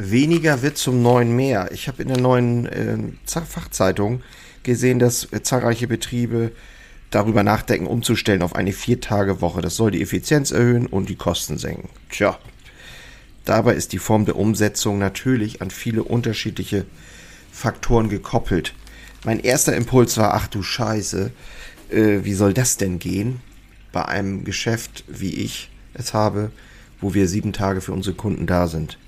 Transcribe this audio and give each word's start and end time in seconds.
weniger 0.00 0.62
wird 0.62 0.78
zum 0.78 1.02
neuen 1.02 1.34
mehr. 1.34 1.70
Ich 1.72 1.88
habe 1.88 2.02
in 2.02 2.08
der 2.08 2.20
neuen 2.20 2.66
äh, 2.66 2.96
Fachzeitung 3.26 4.22
gesehen, 4.62 4.98
dass 4.98 5.32
äh, 5.32 5.42
zahlreiche 5.42 5.86
Betriebe 5.86 6.52
darüber 7.10 7.42
nachdenken, 7.42 7.86
umzustellen 7.86 8.42
auf 8.42 8.54
eine 8.54 8.72
Viertagewoche. 8.72 9.60
Das 9.60 9.76
soll 9.76 9.90
die 9.90 10.02
Effizienz 10.02 10.52
erhöhen 10.52 10.86
und 10.86 11.08
die 11.08 11.16
Kosten 11.16 11.58
senken. 11.58 11.88
Tja, 12.10 12.38
dabei 13.44 13.74
ist 13.74 13.92
die 13.92 13.98
Form 13.98 14.24
der 14.24 14.36
Umsetzung 14.36 14.98
natürlich 14.98 15.60
an 15.60 15.70
viele 15.70 16.04
unterschiedliche 16.04 16.86
Faktoren 17.50 18.08
gekoppelt. 18.08 18.74
Mein 19.24 19.40
erster 19.40 19.76
Impuls 19.76 20.16
war, 20.16 20.34
ach 20.34 20.46
du 20.46 20.62
Scheiße, 20.62 21.32
äh, 21.90 22.18
wie 22.22 22.34
soll 22.34 22.54
das 22.54 22.76
denn 22.76 22.98
gehen 22.98 23.40
bei 23.92 24.04
einem 24.04 24.44
Geschäft, 24.44 25.04
wie 25.08 25.34
ich 25.34 25.70
es 25.94 26.14
habe, 26.14 26.52
wo 27.00 27.12
wir 27.12 27.28
sieben 27.28 27.52
Tage 27.52 27.80
für 27.80 27.92
unsere 27.92 28.14
Kunden 28.14 28.46
da 28.46 28.68
sind. 28.68 28.98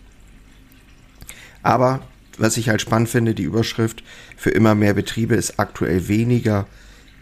Aber 1.63 2.01
was 2.39 2.57
ich 2.57 2.69
halt 2.69 2.81
spannend 2.81 3.09
finde, 3.09 3.35
die 3.35 3.43
Überschrift 3.43 4.03
für 4.37 4.51
immer 4.51 4.75
mehr 4.75 4.95
Betriebe 4.95 5.35
ist 5.35 5.59
aktuell 5.59 6.09
weniger 6.09 6.67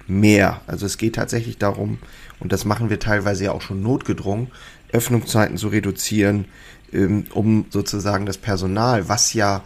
mehr. 0.06 0.60
Also 0.66 0.86
es 0.86 0.98
geht 0.98 1.16
tatsächlich 1.16 1.58
darum, 1.58 1.98
und 2.38 2.52
das 2.52 2.64
machen 2.64 2.90
wir 2.90 2.98
teilweise 2.98 3.44
ja 3.44 3.52
auch 3.52 3.62
schon 3.62 3.82
notgedrungen, 3.82 4.48
Öffnungszeiten 4.92 5.56
zu 5.56 5.68
reduzieren, 5.68 6.46
ähm, 6.92 7.24
um 7.32 7.66
sozusagen 7.70 8.26
das 8.26 8.38
Personal, 8.38 9.08
was 9.08 9.34
ja 9.34 9.62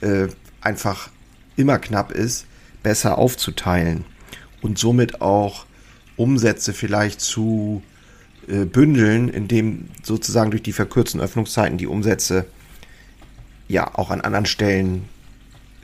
äh, 0.00 0.28
einfach 0.60 1.10
immer 1.56 1.78
knapp 1.78 2.12
ist, 2.12 2.46
besser 2.82 3.18
aufzuteilen 3.18 4.04
und 4.62 4.78
somit 4.78 5.20
auch 5.20 5.66
Umsätze 6.16 6.72
vielleicht 6.72 7.20
zu 7.20 7.82
äh, 8.48 8.64
bündeln, 8.64 9.28
indem 9.28 9.88
sozusagen 10.02 10.50
durch 10.50 10.62
die 10.62 10.72
verkürzten 10.72 11.20
Öffnungszeiten 11.20 11.78
die 11.78 11.86
Umsätze 11.86 12.46
ja 13.68 13.94
auch 13.94 14.10
an 14.10 14.20
anderen 14.20 14.46
Stellen 14.46 15.08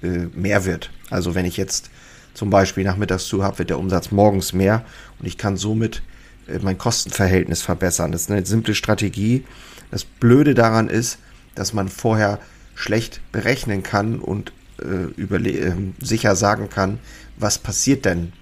äh, 0.02 0.27
mehr 0.34 0.65
wird. 0.65 0.91
Also 1.11 1.34
wenn 1.34 1.45
ich 1.45 1.56
jetzt 1.56 1.91
zum 2.34 2.50
Beispiel 2.50 2.84
nachmittags 2.84 3.27
zu 3.27 3.42
habe, 3.42 3.59
wird 3.59 3.70
der 3.70 3.78
Umsatz 3.78 4.11
morgens 4.11 4.53
mehr 4.53 4.84
und 5.19 5.27
ich 5.27 5.39
kann 5.39 5.56
somit 5.56 6.03
äh, 6.47 6.58
mein 6.61 6.78
Kostenverhältnis 6.78 7.62
verbessern. 7.62 8.12
Das 8.12 8.23
ist 8.23 8.31
eine 8.31 8.47
simple 8.47 8.75
Strategie. 8.75 9.45
Das 9.91 10.05
Blöde 10.05 10.55
daran 10.55 10.89
ist, 10.89 11.19
dass 11.55 11.73
man 11.73 11.89
vorher 11.89 12.39
schlecht 12.75 13.20
berechnen 13.33 13.83
kann 13.83 14.20
und 14.20 14.53
äh, 14.81 15.20
äh, 15.20 15.73
sicher 16.01 16.36
sagen 16.36 16.70
kann, 16.70 16.98
was 17.36 17.58
passiert 17.58 18.05
denn? 18.05 18.33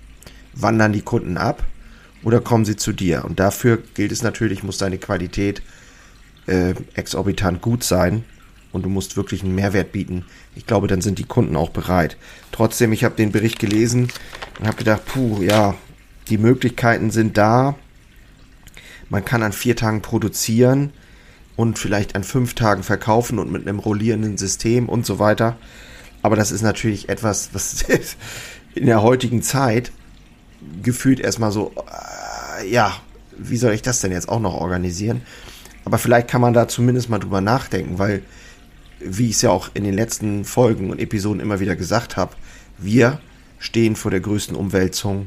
Wandern 0.54 0.92
die 0.92 1.02
Kunden 1.02 1.36
ab 1.36 1.64
oder 2.22 2.40
kommen 2.40 2.64
sie 2.64 2.76
zu 2.76 2.92
dir? 2.92 3.24
Und 3.24 3.40
dafür 3.40 3.78
gilt 3.94 4.12
es 4.12 4.22
natürlich, 4.22 4.62
muss 4.62 4.78
deine 4.78 4.98
Qualität 4.98 5.62
äh, 6.46 6.74
exorbitant 6.94 7.62
gut 7.62 7.84
sein 7.84 8.24
und 8.72 8.84
du 8.84 8.88
musst 8.88 9.16
wirklich 9.16 9.42
einen 9.42 9.54
Mehrwert 9.54 9.92
bieten. 9.92 10.24
Ich 10.54 10.66
glaube, 10.66 10.86
dann 10.86 11.00
sind 11.00 11.18
die 11.18 11.24
Kunden 11.24 11.56
auch 11.56 11.70
bereit. 11.70 12.16
Trotzdem, 12.52 12.92
ich 12.92 13.04
habe 13.04 13.16
den 13.16 13.32
Bericht 13.32 13.58
gelesen 13.58 14.08
und 14.58 14.66
habe 14.66 14.76
gedacht, 14.76 15.04
puh, 15.06 15.42
ja, 15.42 15.74
die 16.28 16.38
Möglichkeiten 16.38 17.10
sind 17.10 17.38
da. 17.38 17.76
Man 19.08 19.24
kann 19.24 19.42
an 19.42 19.52
vier 19.52 19.76
Tagen 19.76 20.02
produzieren 20.02 20.92
und 21.56 21.78
vielleicht 21.78 22.14
an 22.14 22.24
fünf 22.24 22.54
Tagen 22.54 22.82
verkaufen 22.82 23.38
und 23.38 23.50
mit 23.50 23.66
einem 23.66 23.78
rollierenden 23.78 24.36
System 24.36 24.88
und 24.88 25.06
so 25.06 25.18
weiter. 25.18 25.56
Aber 26.22 26.36
das 26.36 26.52
ist 26.52 26.62
natürlich 26.62 27.08
etwas, 27.08 27.50
was 27.52 27.82
in 28.74 28.86
der 28.86 29.02
heutigen 29.02 29.42
Zeit 29.42 29.92
gefühlt 30.82 31.20
erstmal 31.20 31.52
so, 31.52 31.72
äh, 32.60 32.68
ja, 32.68 32.92
wie 33.36 33.56
soll 33.56 33.72
ich 33.72 33.82
das 33.82 34.00
denn 34.00 34.12
jetzt 34.12 34.28
auch 34.28 34.40
noch 34.40 34.54
organisieren? 34.54 35.22
Aber 35.84 35.98
vielleicht 35.98 36.28
kann 36.28 36.40
man 36.40 36.52
da 36.52 36.68
zumindest 36.68 37.08
mal 37.08 37.18
drüber 37.18 37.40
nachdenken, 37.40 37.98
weil 37.98 38.22
wie 39.00 39.26
ich 39.26 39.36
es 39.36 39.42
ja 39.42 39.50
auch 39.50 39.70
in 39.74 39.84
den 39.84 39.94
letzten 39.94 40.44
Folgen 40.44 40.90
und 40.90 41.00
Episoden 41.00 41.40
immer 41.40 41.60
wieder 41.60 41.76
gesagt 41.76 42.16
habe, 42.16 42.34
wir 42.78 43.20
stehen 43.58 43.96
vor 43.96 44.10
der 44.10 44.20
größten 44.20 44.56
Umwälzung 44.56 45.26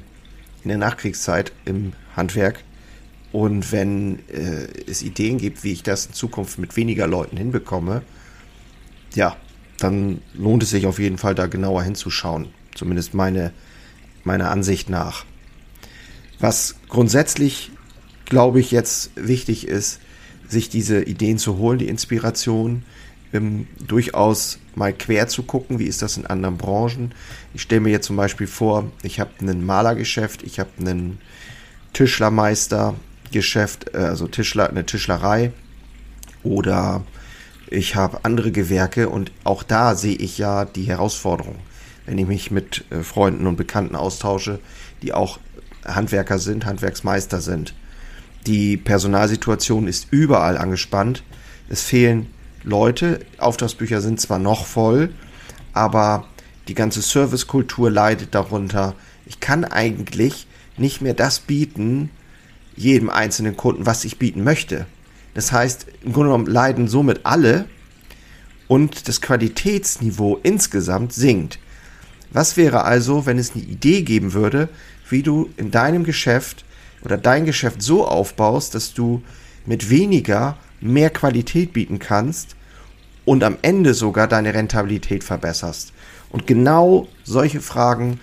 in 0.63 0.69
der 0.69 0.77
Nachkriegszeit 0.77 1.51
im 1.65 1.93
Handwerk. 2.15 2.63
Und 3.31 3.71
wenn 3.71 4.19
äh, 4.29 4.67
es 4.89 5.01
Ideen 5.01 5.37
gibt, 5.37 5.63
wie 5.63 5.71
ich 5.71 5.83
das 5.83 6.07
in 6.07 6.13
Zukunft 6.13 6.59
mit 6.59 6.75
weniger 6.75 7.07
Leuten 7.07 7.37
hinbekomme, 7.37 8.01
ja, 9.15 9.37
dann 9.77 10.21
lohnt 10.33 10.63
es 10.63 10.69
sich 10.69 10.85
auf 10.85 10.99
jeden 10.99 11.17
Fall 11.17 11.35
da 11.35 11.47
genauer 11.47 11.83
hinzuschauen. 11.83 12.49
Zumindest 12.75 13.13
meine, 13.13 13.51
meiner 14.23 14.51
Ansicht 14.51 14.89
nach. 14.89 15.25
Was 16.39 16.75
grundsätzlich, 16.89 17.71
glaube 18.25 18.59
ich, 18.59 18.71
jetzt 18.71 19.11
wichtig 19.15 19.67
ist, 19.67 19.99
sich 20.47 20.69
diese 20.69 21.03
Ideen 21.03 21.37
zu 21.37 21.57
holen, 21.57 21.79
die 21.79 21.87
Inspiration, 21.87 22.83
ähm, 23.33 23.67
durchaus 23.85 24.59
mal 24.75 24.93
quer 24.93 25.27
zu 25.27 25.43
gucken, 25.43 25.79
wie 25.79 25.85
ist 25.85 26.01
das 26.01 26.17
in 26.17 26.25
anderen 26.25 26.57
Branchen. 26.57 27.13
Ich 27.53 27.61
stelle 27.61 27.81
mir 27.81 27.91
jetzt 27.91 28.07
zum 28.07 28.15
Beispiel 28.15 28.47
vor, 28.47 28.89
ich 29.03 29.19
habe 29.19 29.31
ein 29.41 29.65
Malergeschäft, 29.65 30.43
ich 30.43 30.59
habe 30.59 30.69
einen 30.79 31.19
Tischlermeistergeschäft, 31.93 33.93
äh, 33.93 33.97
also 33.97 34.27
Tischler, 34.27 34.69
eine 34.69 34.85
Tischlerei 34.85 35.51
oder 36.43 37.03
ich 37.69 37.95
habe 37.95 38.19
andere 38.23 38.51
Gewerke 38.51 39.09
und 39.09 39.31
auch 39.43 39.63
da 39.63 39.95
sehe 39.95 40.15
ich 40.15 40.37
ja 40.37 40.65
die 40.65 40.83
Herausforderung, 40.83 41.55
wenn 42.05 42.17
ich 42.17 42.27
mich 42.27 42.51
mit 42.51 42.85
äh, 42.89 43.03
Freunden 43.03 43.47
und 43.47 43.55
Bekannten 43.55 43.95
austausche, 43.95 44.59
die 45.01 45.13
auch 45.13 45.39
Handwerker 45.85 46.37
sind, 46.37 46.65
Handwerksmeister 46.65 47.41
sind. 47.41 47.73
Die 48.45 48.77
Personalsituation 48.77 49.87
ist 49.87 50.07
überall 50.11 50.57
angespannt. 50.57 51.23
Es 51.69 51.83
fehlen 51.83 52.27
Leute. 52.63 53.19
Auftragsbücher 53.37 54.01
sind 54.01 54.19
zwar 54.19 54.39
noch 54.39 54.65
voll, 54.65 55.13
aber 55.73 56.25
die 56.67 56.75
ganze 56.75 57.01
Servicekultur 57.01 57.89
leidet 57.89 58.35
darunter. 58.35 58.95
Ich 59.25 59.39
kann 59.39 59.65
eigentlich 59.65 60.47
nicht 60.77 61.01
mehr 61.01 61.13
das 61.13 61.39
bieten, 61.39 62.09
jedem 62.75 63.09
einzelnen 63.09 63.57
Kunden, 63.57 63.85
was 63.85 64.05
ich 64.05 64.19
bieten 64.19 64.43
möchte. 64.43 64.85
Das 65.33 65.51
heißt, 65.51 65.87
im 66.03 66.13
Grunde 66.13 66.29
genommen 66.29 66.47
leiden 66.47 66.87
somit 66.87 67.21
alle 67.23 67.65
und 68.67 69.07
das 69.07 69.21
Qualitätsniveau 69.21 70.39
insgesamt 70.43 71.13
sinkt. 71.13 71.59
Was 72.31 72.57
wäre 72.57 72.83
also, 72.83 73.25
wenn 73.25 73.37
es 73.37 73.51
eine 73.51 73.63
Idee 73.63 74.03
geben 74.03 74.33
würde, 74.33 74.69
wie 75.09 75.23
du 75.23 75.49
in 75.57 75.71
deinem 75.71 76.03
Geschäft 76.03 76.63
oder 77.03 77.17
dein 77.17 77.45
Geschäft 77.45 77.81
so 77.81 78.07
aufbaust, 78.07 78.73
dass 78.73 78.93
du 78.93 79.21
mit 79.65 79.89
weniger 79.89 80.57
mehr 80.81 81.09
Qualität 81.09 81.73
bieten 81.73 81.99
kannst 81.99 82.55
und 83.25 83.43
am 83.43 83.57
Ende 83.61 83.93
sogar 83.93 84.27
deine 84.27 84.53
Rentabilität 84.53 85.23
verbesserst. 85.23 85.93
Und 86.29 86.47
genau 86.47 87.07
solche 87.23 87.61
Fragen 87.61 88.19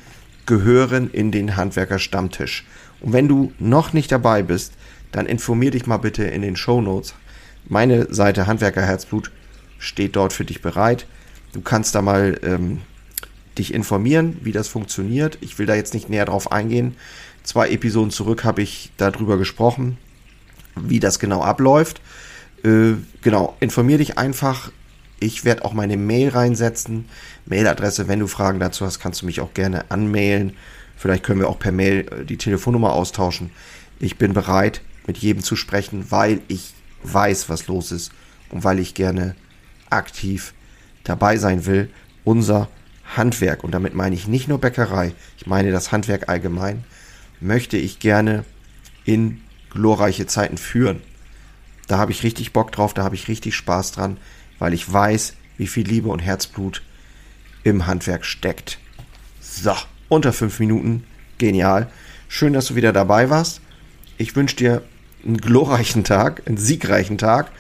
gehören 0.47 1.11
in 1.11 1.31
den 1.31 1.57
Handwerker-Stammtisch. 1.57 2.65
Und 3.01 3.13
wenn 3.13 3.29
du 3.29 3.53
noch 3.59 3.93
nicht 3.93 4.11
dabei 4.11 4.43
bist, 4.43 4.73
dann 5.13 5.27
informier 5.27 5.71
dich 5.71 5.87
mal 5.87 5.99
bitte 5.99 6.25
in 6.25 6.43
den 6.43 6.57
Show 6.57 6.81
Notes. 6.81 7.15
Meine 7.67 8.13
Seite 8.13 8.47
Handwerker 8.47 8.83
Herzblut 8.83 9.31
steht 9.79 10.17
dort 10.17 10.33
für 10.33 10.45
dich 10.45 10.63
bereit. 10.63 11.07
Du 11.53 11.61
kannst 11.61 11.95
da 11.95 12.03
mal 12.03 12.39
ähm, 12.43 12.81
dich 13.57 13.73
informieren, 13.73 14.39
wie 14.43 14.53
das 14.53 14.69
funktioniert. 14.69 15.39
Ich 15.41 15.59
will 15.59 15.67
da 15.67 15.75
jetzt 15.75 15.95
nicht 15.95 16.09
näher 16.09 16.25
drauf 16.25 16.51
eingehen. 16.53 16.97
Zwei 17.43 17.71
Episoden 17.71 18.11
zurück 18.11 18.45
habe 18.45 18.63
ich 18.63 18.91
darüber 18.97 19.39
gesprochen, 19.39 19.99
wie 20.77 21.01
das 21.01 21.19
genau 21.19 21.43
abläuft. 21.43 22.01
Äh, 22.65 22.95
genau, 23.23 23.57
informier 23.61 23.99
dich 23.99 24.19
einfach. 24.19 24.71
Ich 25.21 25.45
werde 25.45 25.65
auch 25.65 25.73
meine 25.73 25.97
Mail 25.97 26.29
reinsetzen. 26.31 27.07
Mailadresse, 27.47 28.09
wenn 28.09 28.21
du 28.21 28.27
Fragen 28.27 28.61
dazu 28.61 28.85
hast, 28.87 29.01
kannst 29.01 29.23
du 29.23 29.27
mich 29.27 29.41
auch 29.41 29.55
gerne 29.55 29.91
anmailen. 29.91 30.55
Vielleicht 30.97 31.25
können 31.25 31.41
wir 31.41 31.49
auch 31.49 31.59
per 31.59 31.73
Mail 31.73 32.07
äh, 32.11 32.25
die 32.25 32.37
Telefonnummer 32.37 32.93
austauschen. 32.93 33.51
Ich 34.01 34.17
bin 34.17 34.33
bereit, 34.33 34.81
mit 35.07 35.19
jedem 35.19 35.43
zu 35.43 35.57
sprechen, 35.57 36.11
weil 36.11 36.41
ich 36.49 36.75
weiß, 37.03 37.49
was 37.49 37.67
los 37.67 37.93
ist 37.93 38.13
und 38.51 38.65
weil 38.65 38.79
ich 38.79 38.95
gerne 38.95 39.35
aktiv 39.91 40.55
dabei 41.05 41.37
sein 41.37 41.67
will. 41.67 41.89
Unser 42.25 42.69
Handwerk, 43.17 43.65
und 43.65 43.73
damit 43.73 43.95
meine 43.95 44.15
ich 44.15 44.29
nicht 44.29 44.49
nur 44.49 44.61
Bäckerei, 44.61 45.15
ich 45.39 45.47
meine 45.47 45.73
das 45.73 45.93
Handwerk 45.93 46.29
allgemein, 46.29 46.85
möchte 47.41 47.77
ich 47.77 48.01
gerne 48.01 48.45
in 49.05 49.41
glorreiche 49.71 50.27
Zeiten 50.27 50.59
führen. 50.59 51.01
Da 51.89 51.99
habe 51.99 52.13
ich 52.13 52.23
richtig 52.23 52.53
Bock 52.53 52.71
drauf, 52.71 52.95
da 52.95 53.03
habe 53.03 53.15
ich 53.15 53.29
richtig 53.29 53.57
Spaß 53.57 53.93
dran, 53.93 54.19
weil 54.59 54.75
ich 54.75 54.91
weiß, 54.91 55.35
wie 55.57 55.67
viel 55.67 55.87
Liebe 55.87 56.09
und 56.09 56.21
Herzblut 56.21 56.83
im 57.65 57.87
Handwerk 57.87 58.25
steckt. 58.25 58.79
So, 59.41 59.75
unter 60.09 60.33
fünf 60.33 60.61
Minuten, 60.61 61.05
genial. 61.39 61.91
Schön, 62.29 62.53
dass 62.53 62.67
du 62.67 62.75
wieder 62.75 62.93
dabei 62.93 63.31
warst. 63.31 63.61
Ich 64.19 64.37
wünsche 64.37 64.57
dir 64.57 64.83
einen 65.25 65.39
glorreichen 65.39 66.05
Tag, 66.05 66.43
einen 66.47 66.59
siegreichen 66.59 67.19
Tag. 67.19 67.51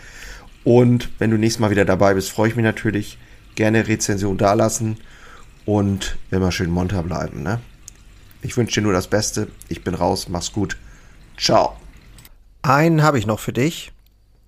Und 0.62 1.08
wenn 1.18 1.30
du 1.30 1.38
nächstes 1.38 1.60
Mal 1.60 1.70
wieder 1.70 1.86
dabei 1.86 2.14
bist, 2.14 2.30
freue 2.30 2.50
ich 2.50 2.56
mich 2.56 2.64
natürlich. 2.64 3.18
Gerne 3.54 3.88
Rezension 3.88 4.36
dalassen 4.36 4.98
und 5.64 6.16
immer 6.30 6.52
schön 6.52 6.70
munter 6.70 7.02
bleiben. 7.02 7.42
Ne? 7.42 7.60
Ich 8.42 8.56
wünsche 8.56 8.74
dir 8.74 8.82
nur 8.82 8.92
das 8.92 9.08
Beste. 9.08 9.48
Ich 9.68 9.82
bin 9.82 9.94
raus. 9.94 10.28
Mach's 10.28 10.52
gut. 10.52 10.76
Ciao. 11.36 11.76
Einen 12.62 13.02
habe 13.02 13.18
ich 13.18 13.26
noch 13.26 13.40
für 13.40 13.52
dich. 13.52 13.92